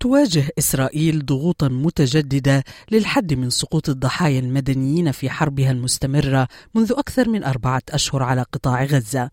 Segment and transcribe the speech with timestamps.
[0.00, 7.44] تواجه إسرائيل ضغوطا متجددة للحد من سقوط الضحايا المدنيين في حربها المستمرة منذ أكثر من
[7.44, 9.30] أربعة أشهر على قطاع غزة.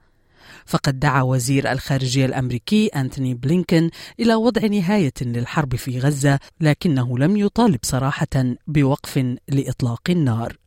[0.66, 7.38] فقد دعا وزير الخارجية الأمريكي أنتوني بلينكن إلى وضع نهاية للحرب في غزة لكنه لم
[7.38, 10.58] يطالب صراحة بوقف لإطلاق النار.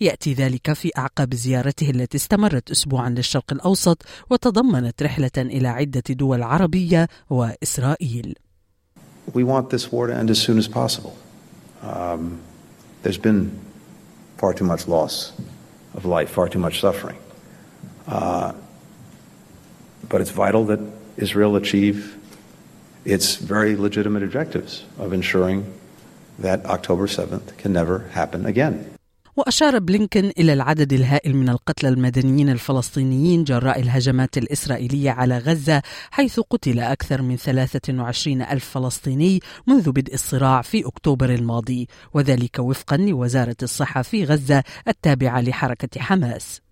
[0.00, 6.42] يأتي ذلك في أعقاب زيارته التي استمرت أسبوعا للشرق الأوسط وتضمنت رحلة إلى عدة دول
[6.42, 8.34] عربية وإسرائيل.
[9.32, 11.16] We want this war to end as soon as possible.
[11.82, 12.40] Um,
[13.02, 13.58] there's been
[14.38, 15.32] far too much loss
[15.94, 17.18] of life, far too much suffering.
[18.06, 18.52] Uh,
[20.08, 20.80] but it's vital that
[21.16, 22.16] Israel achieve
[23.04, 25.72] its very legitimate objectives of ensuring
[26.38, 28.95] that October 7th can never happen again.
[29.36, 36.40] وأشار بلينكن إلى العدد الهائل من القتلى المدنيين الفلسطينيين جراء الهجمات الإسرائيلية على غزة حيث
[36.40, 43.56] قتل أكثر من 23 ألف فلسطيني منذ بدء الصراع في أكتوبر الماضي وذلك وفقا لوزارة
[43.62, 46.65] الصحة في غزة التابعة لحركة حماس.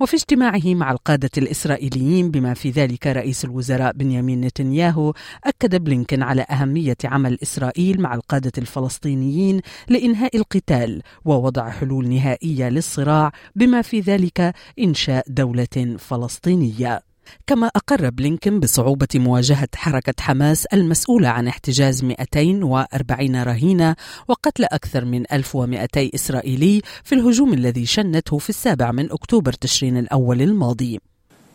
[0.00, 5.14] وفي اجتماعه مع القادة الإسرائيليين بما في ذلك رئيس الوزراء بنيامين نتنياهو
[5.44, 13.32] أكد بلينكن على أهمية عمل إسرائيل مع القادة الفلسطينيين لإنهاء القتال ووضع حلول نهائية للصراع
[13.56, 17.15] بما في ذلك إنشاء دولة فلسطينية.
[17.46, 23.96] كما أقر بلينكن بصعوبة مواجهة حركة حماس المسؤولة عن احتجاز 240 رهينة
[24.28, 30.42] وقتل أكثر من 1200 إسرائيلي في الهجوم الذي شنته في السابع من أكتوبر تشرين الأول
[30.42, 31.00] الماضي.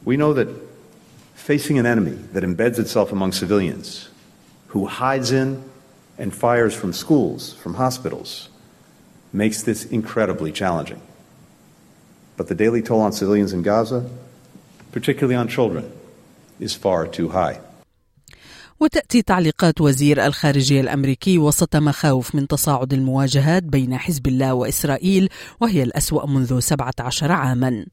[0.05, 0.47] We know that
[1.35, 4.09] facing an enemy that embeds itself among civilians,
[4.67, 5.63] who hides in
[6.17, 8.49] and fires from schools, from hospitals,
[9.33, 11.01] makes this incredibly challenging.
[12.37, 14.09] But the daily toll on civilians in Gaza
[14.91, 15.91] particularly on children,
[16.59, 17.59] is far too high.
[18.81, 25.83] وتأتي تعليقات وزير الخارجية الأمريكي وسط مخاوف من تصاعد المواجهات بين حزب الله وإسرائيل وهي
[25.83, 27.85] الأسوأ منذ 17 عاما.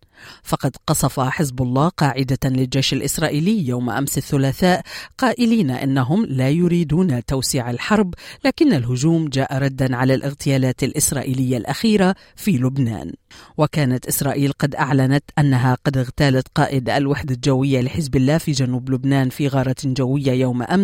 [0.43, 4.82] فقد قصف حزب الله قاعدة للجيش الإسرائيلي يوم أمس الثلاثاء
[5.19, 12.50] قائلين أنهم لا يريدون توسيع الحرب لكن الهجوم جاء ردا على الاغتيالات الإسرائيلية الأخيرة في
[12.50, 13.12] لبنان.
[13.59, 19.28] وكانت إسرائيل قد أعلنت أنها قد اغتالت قائد الوحدة الجوية لحزب الله في جنوب لبنان
[19.28, 20.78] في غارة جوية يوم أمس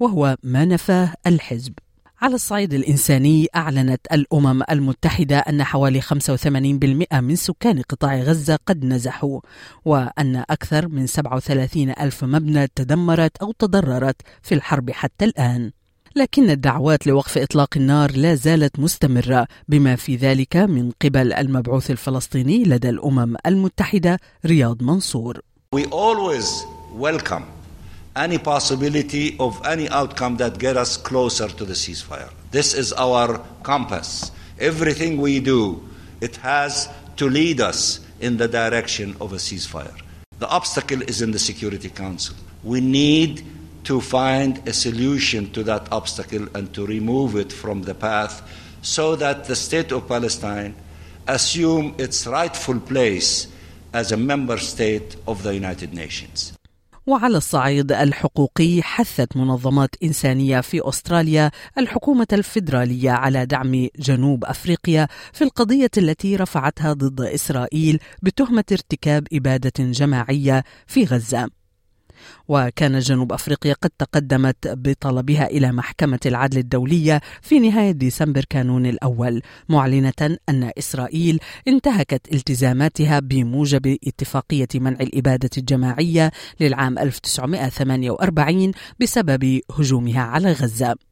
[0.00, 1.72] وهو ما نفاه الحزب.
[2.22, 9.40] على الصعيد الإنساني أعلنت الأمم المتحدة أن حوالي 85% من سكان قطاع غزة قد نزحوا
[9.84, 15.70] وأن أكثر من 37 ألف مبنى تدمرت أو تضررت في الحرب حتى الآن.
[16.16, 22.64] لكن الدعوات لوقف إطلاق النار لا زالت مستمرة بما في ذلك من قبل المبعوث الفلسطيني
[22.64, 25.40] لدى الأمم المتحدة رياض منصور.
[25.76, 26.66] We always
[26.98, 27.55] welcome
[28.16, 32.30] any possibility of any outcome that get us closer to the ceasefire.
[32.50, 34.32] This is our compass.
[34.58, 35.86] Everything we do,
[36.20, 39.94] it has to lead us in the direction of a ceasefire.
[40.38, 42.36] The obstacle is in the Security Council.
[42.64, 43.44] We need
[43.84, 48.42] to find a solution to that obstacle and to remove it from the path
[48.82, 50.74] so that the state of Palestine
[51.28, 53.48] assume its rightful place
[53.92, 56.55] as a member state of the United Nations.
[57.06, 65.44] وعلى الصعيد الحقوقي حثت منظمات إنسانية في أستراليا الحكومة الفيدرالية على دعم جنوب أفريقيا في
[65.44, 71.48] القضية التي رفعتها ضد إسرائيل بتهمة ارتكاب إبادة جماعية في غزة.
[72.48, 79.42] وكان جنوب أفريقيا قد تقدمت بطلبها إلى محكمة العدل الدولية في نهاية ديسمبر كانون الأول
[79.68, 90.52] معلنة أن إسرائيل انتهكت التزاماتها بموجب اتفاقية منع الإبادة الجماعية للعام 1948 بسبب هجومها على
[90.52, 91.05] غزة.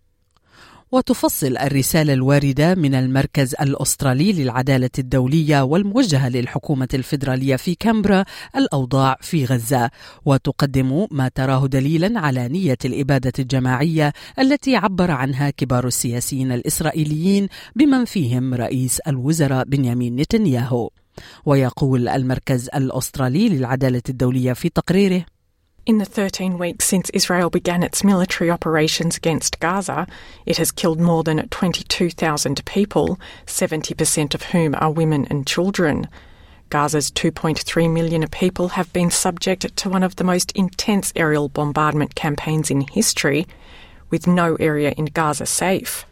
[0.94, 8.25] وتفصل الرسالة الواردة من المركز الأسترالي للعدالة الدولية والموجهة للحكومة الفيدرالية في كامبرا
[8.56, 9.91] الأوضاع في غزة.
[10.25, 18.05] وتقدم ما تراه دليلا على نية الإبادة الجماعية التي عبر عنها كبار السياسيين الإسرائيليين بمن
[18.05, 20.90] فيهم رئيس الوزراء بنيامين نتنياهو.
[21.47, 25.25] ويقول المركز الأسترالي للعدالة الدولية في تقريره
[25.87, 30.07] In the 13 weeks since Israel began its military operations against Gaza,
[30.47, 36.09] it has killed more than 22,000 people, 70% of whom are women and children.
[36.71, 42.15] Gaza's 2.3 million people have been subject to one of the most intense aerial bombardment
[42.15, 43.47] campaigns in history,
[44.09, 46.07] with no area in Gaza safe.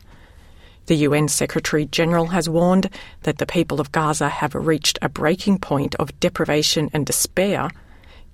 [0.85, 2.91] The UN Secretary General has warned
[3.23, 7.71] that the people of Gaza have reached a breaking point of deprivation and despair.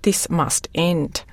[0.01, 1.23] This must end.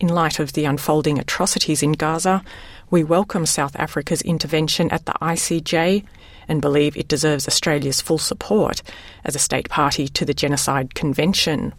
[0.00, 2.42] In light of the unfolding atrocities in Gaza,
[2.90, 6.04] we welcome South Africa's intervention at the ICJ
[6.48, 8.82] and believe it deserves Australia's full support
[9.24, 11.72] as a state party to the Genocide Convention.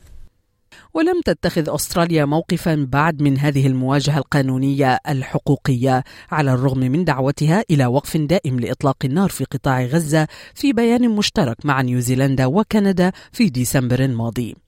[0.93, 7.85] ولم تتخذ استراليا موقفا بعد من هذه المواجهه القانونيه الحقوقيه على الرغم من دعوتها إلى
[7.85, 13.99] وقف دائم لاطلاق النار في قطاع غزه في بيان مشترك مع نيوزيلندا وكندا في ديسمبر
[13.99, 14.66] الماضي.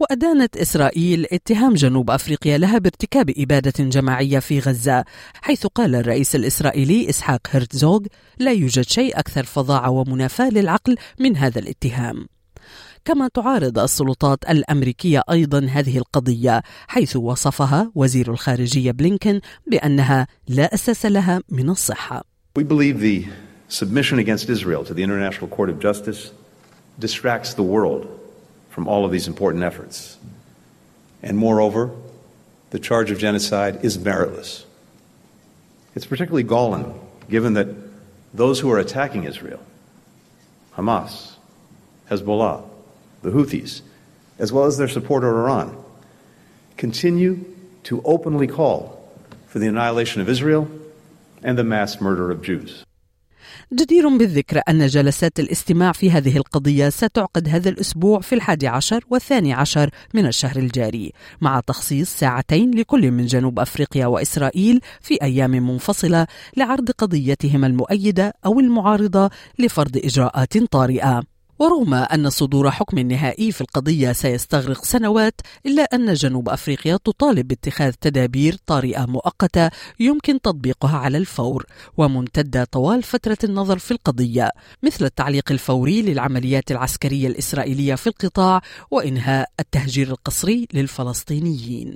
[0.00, 5.04] وأدانت إسرائيل اتهام جنوب أفريقيا لها بارتكاب إبادة جماعية في غزة
[5.42, 8.00] حيث قال الرئيس الإسرائيلي إسحاق هرتزوغ
[8.38, 12.26] لا يوجد شيء أكثر فظاعة ومنافاة للعقل من هذا الاتهام
[13.04, 21.06] كما تعارض السلطات الأمريكية أيضا هذه القضية حيث وصفها وزير الخارجية بلينكن بأنها لا أساس
[21.06, 22.24] لها من الصحة.
[22.58, 23.26] We believe the
[23.68, 26.32] submission against Israel to the International Court of Justice
[26.98, 28.17] distracts the world
[28.78, 30.18] from all of these important efforts.
[31.20, 31.90] And moreover,
[32.70, 34.62] the charge of genocide is meritless.
[35.96, 36.94] It's particularly galling
[37.28, 37.66] given that
[38.32, 39.58] those who are attacking Israel,
[40.76, 41.32] Hamas,
[42.08, 42.68] Hezbollah,
[43.22, 43.80] the Houthis,
[44.38, 45.76] as well as their supporter Iran,
[46.76, 47.46] continue
[47.82, 49.12] to openly call
[49.48, 50.70] for the annihilation of Israel
[51.42, 52.84] and the mass murder of Jews.
[53.72, 59.52] جدير بالذكر أن جلسات الاستماع في هذه القضية ستعقد هذا الأسبوع في الحادي عشر والثاني
[59.52, 66.26] عشر من الشهر الجاري مع تخصيص ساعتين لكل من جنوب أفريقيا وإسرائيل في أيام منفصلة
[66.56, 71.37] لعرض قضيتهما المؤيدة أو المعارضة لفرض إجراءات طارئة.
[71.58, 77.92] ورغم أن صدور حكم نهائي في القضية سيستغرق سنوات إلا أن جنوب أفريقيا تطالب باتخاذ
[77.92, 79.70] تدابير طارئة مؤقتة
[80.00, 81.66] يمكن تطبيقها على الفور
[81.96, 84.50] وممتدة طوال فترة النظر في القضية
[84.82, 91.94] مثل التعليق الفوري للعمليات العسكرية الإسرائيلية في القطاع وإنهاء التهجير القسري للفلسطينيين.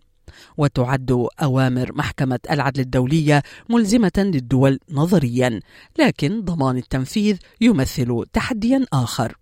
[0.57, 5.61] وتعد أوامر محكمة العدل الدولية ملزمة للدول نظريا
[5.99, 9.42] لكن ضمان التنفيذ يمثل تحديا آخر.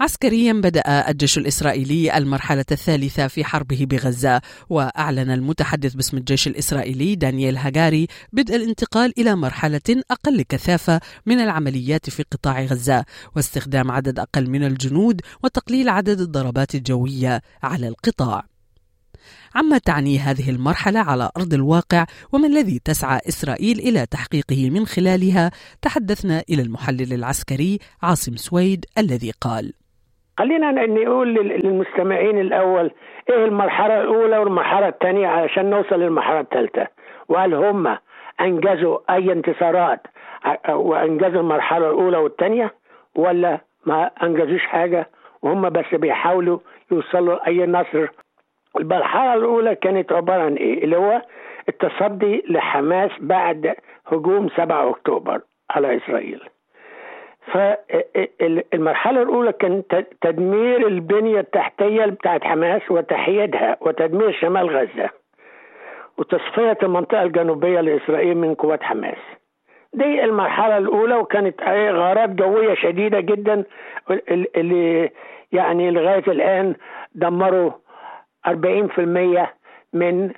[0.00, 4.40] عسكريا بدأ الجيش الإسرائيلي المرحلة الثالثة في حربه بغزة
[4.70, 12.10] وأعلن المتحدث باسم الجيش الإسرائيلي دانييل هاجاري بدء الانتقال إلى مرحلة أقل كثافة من العمليات
[12.10, 13.04] في قطاع غزة
[13.36, 18.44] واستخدام عدد أقل من الجنود وتقليل عدد الضربات الجوية على القطاع.
[19.54, 25.50] عما تعني هذه المرحلة على أرض الواقع وما الذي تسعى إسرائيل إلى تحقيقه من خلالها؟
[25.82, 29.72] تحدثنا إلى المحلل العسكري عاصم سويد الذي قال.
[30.38, 32.90] خلينا نقول للمستمعين الأول
[33.30, 36.86] إيه المرحلة الأولى والمرحلة الثانية علشان نوصل للمرحلة الثالثة؟
[37.28, 37.96] وهل هم
[38.40, 40.00] أنجزوا أي انتصارات
[40.68, 42.74] وانجزوا المرحلة الأولى والثانية؟
[43.14, 45.08] ولا ما أنجزوش حاجة
[45.42, 46.58] وهم بس بيحاولوا
[46.90, 48.06] يوصلوا اي نصر؟
[48.76, 51.22] المرحلة الأولى كانت عبارة عن إيه؟ اللي هو
[51.68, 53.74] التصدي لحماس بعد
[54.06, 56.40] هجوم 7 أكتوبر على إسرائيل.
[57.52, 59.82] فالمرحلة الأولى كان
[60.20, 65.10] تدمير البنية التحتية بتاعت حماس وتحييدها وتدمير شمال غزة
[66.18, 69.18] وتصفية المنطقة الجنوبية لإسرائيل من قوات حماس.
[69.92, 71.62] دي المرحلة الأولى وكانت
[71.92, 73.64] غارات جوية شديدة جدا
[74.56, 75.10] اللي
[75.52, 76.74] يعني لغاية الآن
[77.14, 77.70] دمروا
[78.46, 78.52] 40%
[79.92, 80.30] من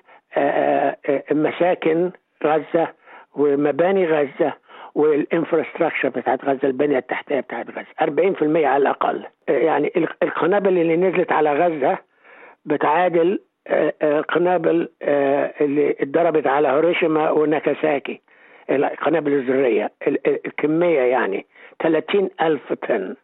[1.31, 2.11] مساكن
[2.45, 2.89] غزة
[3.37, 4.53] ومباني غزة
[4.95, 7.87] والانفراستراكشر بتاعت غزة البنية التحتية بتاعت غزة.
[8.01, 9.25] 40% على الأقل.
[9.49, 9.93] يعني
[10.23, 11.99] القنابل اللي نزلت على غزة
[12.65, 13.39] بتعادل
[14.03, 14.89] القنابل
[15.61, 18.21] اللي اتضربت على هيروشيما وناكاساكي.
[18.71, 19.91] القنابل الذرية.
[20.27, 21.47] الكمية يعني
[21.83, 23.15] 30 ألف طن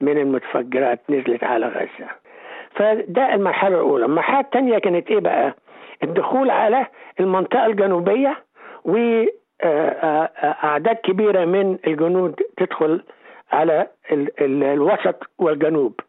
[0.00, 2.08] من المتفجرات نزلت على غزة.
[2.74, 4.04] فده المرحلة الأولى.
[4.04, 5.54] المرحلة الثانية كانت إيه بقى؟
[6.02, 6.86] الدخول على
[7.20, 8.36] المنطقة الجنوبية
[8.84, 9.24] و
[9.64, 13.02] أعداد كبيرة من الجنود تدخل
[13.52, 16.00] على ال ال الوسط والجنوب.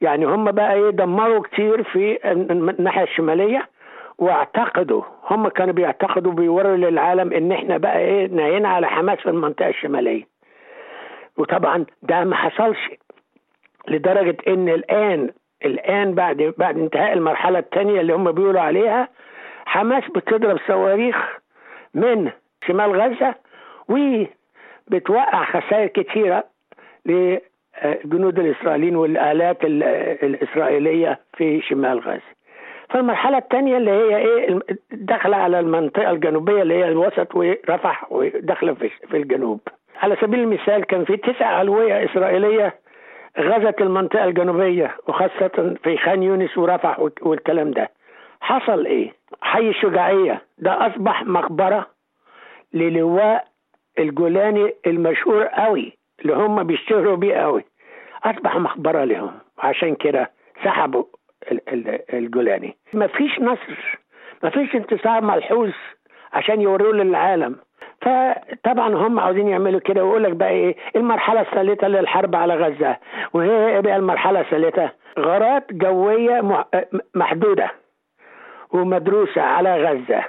[0.00, 3.68] يعني هم بقى إيه دمروا كتير في الناحية الشمالية
[4.18, 9.68] واعتقدوا هم كانوا بيعتقدوا بيوروا للعالم إن إحنا بقى إيه نهينا على حماس في المنطقة
[9.68, 10.24] الشمالية.
[11.38, 12.90] وطبعا ده ما حصلش
[13.88, 15.30] لدرجة إن الآن
[15.64, 19.08] الآن بعد بعد انتهاء المرحلة الثانية اللي هم بيقولوا عليها
[19.66, 21.16] حماس بتضرب صواريخ
[21.94, 22.30] من
[22.66, 23.34] شمال غزة
[24.88, 26.44] بتوقع خسائر كثيره
[27.06, 32.36] للجنود الإسرائيليين والآلات الإسرائيلية في شمال غزة.
[32.90, 34.58] فالمرحلة الثانية اللي هي إيه
[34.92, 38.74] داخله على المنطقة الجنوبية اللي هي الوسط ورفح وداخله
[39.10, 39.60] في الجنوب.
[40.02, 42.74] على سبيل المثال كان في تسع ألوية إسرائيلية
[43.38, 47.90] غزت المنطقة الجنوبية وخاصة في خان يونس ورفح والكلام ده.
[48.40, 51.86] حصل إيه؟ حي الشجاعية ده أصبح مقبرة
[52.76, 53.44] للواء
[53.98, 55.92] الجولاني المشهور قوي
[56.22, 57.64] اللي هم بيشتهروا بيه قوي.
[58.24, 60.30] أصبح مقبره لهم عشان كده
[60.64, 61.04] سحبوا
[62.12, 62.76] الجولاني.
[62.92, 63.98] ما فيش نصر
[64.42, 65.70] ما فيش انتصار ملحوظ
[66.32, 67.56] عشان يوروه للعالم.
[68.02, 72.96] فطبعا هم عاوزين يعملوا كده ويقول لك بقى إيه؟ المرحلة الثالثة للحرب على غزة.
[73.32, 74.90] وهي بقى المرحلة الثالثة.
[75.18, 76.64] غارات جوية
[77.14, 77.70] محدودة
[78.72, 80.24] ومدروسة على غزة.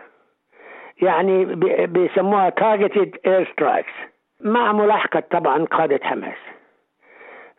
[1.02, 1.46] يعني
[1.86, 4.08] بيسموها targeted air strikes
[4.42, 6.38] مع ملاحقة طبعا قادة حماس.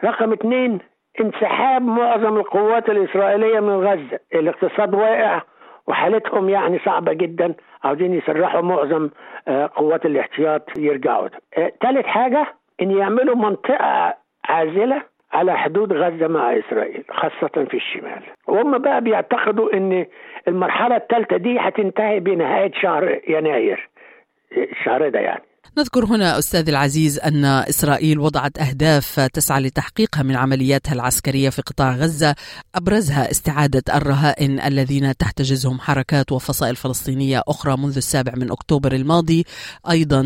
[0.05, 0.79] رقم اثنين
[1.21, 4.19] انسحاب معظم القوات الإسرائيلية من غزة.
[4.35, 5.43] الاقتصاد واقع
[5.87, 7.55] وحالتهم يعني صعبة جدا.
[7.85, 9.11] عاوزين يسرحوا معظم
[9.77, 11.29] قوات الاحتياط يرجعوا.
[11.83, 12.47] ثالث حاجة
[12.83, 14.15] إن يعملوا منطقة
[14.45, 18.23] عازلة على حدود غزة مع إسرائيل خاصة في الشمال.
[18.47, 20.07] وهم بقى بيعتقدوا أن
[20.49, 23.89] المرحلة الثالثة دي هتنتهي بنهاية شهر يناير.
[24.57, 25.43] الشهر ده يعني.
[25.77, 31.97] نذكر هنا أستاذ العزيز أن إسرائيل وضعت أهداف تسعى لتحقيقها من عملياتها العسكرية في قطاع
[31.97, 32.35] غزة
[32.75, 39.45] أبرزها استعادة الرهائن الذين تحتجزهم حركات وفصائل فلسطينية أخرى منذ السابع من أكتوبر الماضي.
[39.91, 40.21] أيضا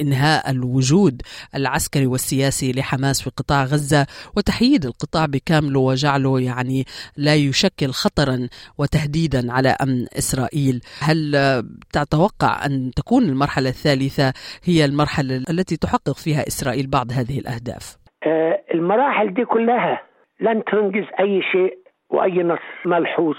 [0.00, 1.22] إنهاء الوجود
[1.54, 4.06] العسكري والسياسي لحماس في قطاع غزة
[4.36, 8.48] وتحييد القطاع بكامله وجعله يعني لا يشكل خطرا
[8.78, 10.80] وتهديدا على أمن إسرائيل.
[11.00, 14.32] هل تتوقع أن تكون المرحلة الثالثة
[14.68, 17.96] هي المرحلة التي تحقق فيها إسرائيل بعض هذه الأهداف.
[18.26, 20.02] آه المراحل دي كلها
[20.40, 21.78] لن تنجز أي شيء
[22.10, 23.36] وأي نص ملحوظ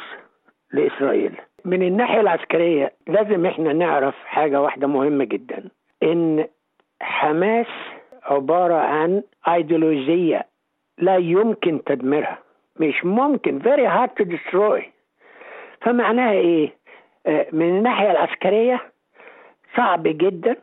[0.73, 1.35] لإسرائيل.
[1.65, 5.69] من الناحية العسكرية لازم إحنا نعرف حاجة واحدة مهمة جدا
[6.03, 6.47] إن
[7.01, 7.67] حماس
[8.23, 10.47] عبارة عن أيديولوجية
[10.97, 12.39] لا يمكن تدميرها.
[12.79, 14.81] مش ممكن very hard to destroy.
[15.81, 16.73] فمعناها إيه؟
[17.27, 18.91] آه من الناحية العسكرية
[19.77, 20.55] صعب جدا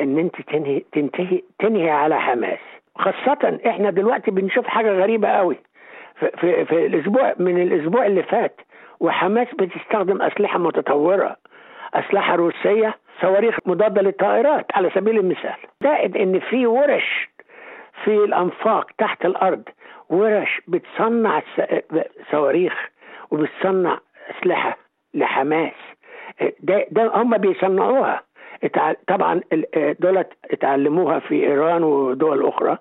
[0.00, 2.58] إن أنت تنهي تنتهي تنهي على حماس.
[2.98, 5.56] خاصة إحنا دلوقتي بنشوف حاجة غريبة قوي.
[6.20, 8.60] في, في, في الأسبوع من الأسبوع اللي فات
[9.00, 11.36] وحماس بتستخدم أسلحة متطورة
[11.94, 15.54] أسلحة روسية صواريخ مضادة للطائرات على سبيل المثال.
[15.82, 17.28] زائد إن في ورش
[18.04, 19.62] في الأنفاق تحت الأرض
[20.10, 21.42] ورش بتصنع
[22.30, 22.88] صواريخ
[23.30, 23.98] وبتصنع
[24.30, 24.76] أسلحة
[25.14, 25.72] لحماس.
[26.60, 28.22] ده, ده هم بيصنعوها.
[29.08, 29.40] طبعا
[30.00, 32.78] دولت اتعلموها في إيران ودول أخرى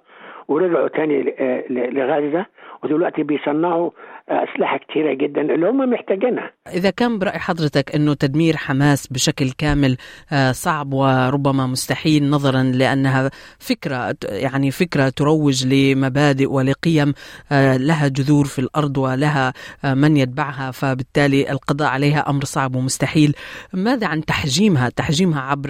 [0.47, 1.35] ورجعوا تاني
[1.69, 2.45] لغزة
[2.83, 3.89] ودلوقتي بيصنعوا
[4.29, 6.51] أسلحة كثيره جدا اللي هم محتاجينها.
[6.73, 9.97] إذا كان برأي حضرتك إنه تدمير حماس بشكل كامل
[10.51, 17.13] صعب وربما مستحيل نظرا لأنها فكرة يعني فكرة تروج لمبادئ ولقيم
[17.77, 19.53] لها جذور في الأرض ولها
[19.83, 23.35] من يتبعها فبالتالي القضاء عليها أمر صعب ومستحيل.
[23.73, 25.69] ماذا عن تحجيمها؟ تحجيمها عبر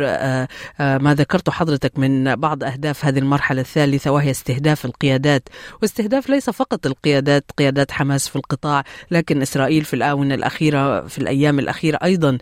[0.80, 5.50] ما ذكرته حضرتك من بعض أهداف هذه المرحلة الثالثة وهي استهداف القيادات
[5.82, 11.60] واستهداف ليس فقط القيادات قيادات حماس في القطاع لكن إسرائيل في الآونة الأخيرة في الأيام
[11.60, 12.38] الأخيرة أيضا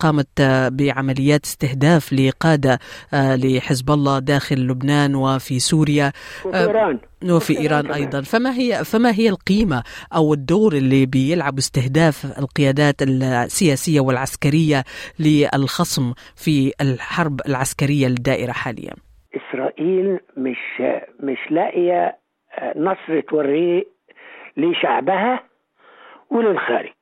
[0.00, 2.78] قامت بعمليات استهداف لقادة
[3.12, 6.12] لحزب الله داخل لبنان وفي سوريا
[6.44, 6.98] وفي إيران.
[7.30, 8.20] وفي إيران أيضا.
[8.20, 9.82] فما هي فما هي القيمة
[10.14, 14.84] أو الدور اللي بيلعب استهداف القيادات السياسية والعسكرية
[15.18, 18.94] للخصم في الحرب العسكرية الدائرة حاليا؟
[19.36, 20.82] إسرائيل مش
[21.20, 22.18] مش لاقية
[22.76, 23.82] نصر توريه
[24.56, 25.40] لشعبها
[26.30, 26.92] وللخارج.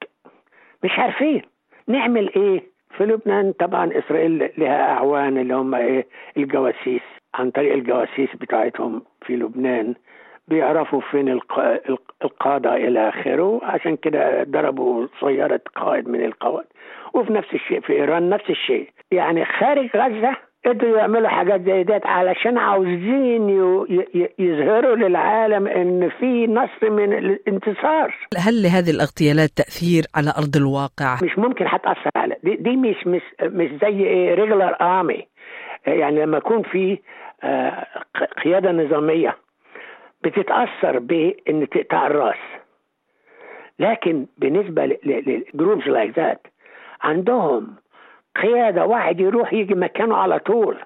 [0.84, 1.42] مش عارفين
[1.88, 2.62] نعمل إيه
[2.96, 3.52] في لبنان.
[3.52, 6.06] طبعا إسرائيل لها أعوان اللي هم إيه
[6.36, 7.02] الجواسيس
[7.34, 9.94] عن طريق الجواسيس بتاعتهم في لبنان.
[10.48, 11.28] بيعرفوا فين
[12.24, 13.60] القادة إلى آخره.
[13.62, 16.64] عشان كده ضربوا سيارة قائد من القواد
[17.14, 18.88] وفي نفس الشيء في إيران نفس الشيء.
[19.10, 23.48] يعني خارج غزة قدروا يعملوا حاجات زي ديت علشان عاوزين
[24.38, 28.14] يظهروا للعالم إن في نصر من الانتصار.
[28.38, 33.22] هل لهذه الاغتيالات تأثير على أرض الواقع؟ مش ممكن هتاثر على دي, دي مش مش
[33.42, 35.26] مش زي إيه regular army
[35.86, 36.98] يعني لما يكون في
[38.44, 39.36] قيادة نظامية
[40.24, 42.42] بتتأثر بان تقطع الرأس.
[43.78, 46.46] لكن بالنسبة ل groups like that
[47.02, 47.76] عندهم
[48.42, 50.76] قيادة واحد يروح يجي مكانه على طول.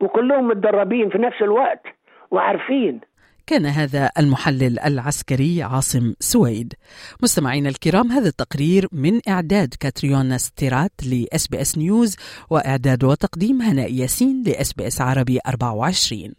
[0.00, 1.82] وكلهم متدربين في نفس الوقت
[2.30, 3.00] وعارفين.
[3.46, 6.74] كان هذا المحلل العسكري عاصم سويد.
[7.22, 12.16] مستمعينا الكرام هذا التقرير من إعداد كاتريونا ستيرات لإس بي إس نيوز
[12.50, 16.34] وإعداد وتقديم هناء ياسين لإس بي إس عربي 24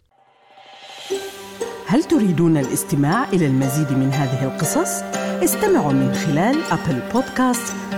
[1.87, 5.03] هل تريدون الاستماع إلى المزيد من هذه القصص؟
[5.43, 7.73] استمعوا من خلال أبل بودكاست،